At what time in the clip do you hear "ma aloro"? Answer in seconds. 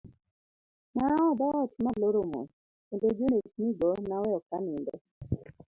1.83-2.21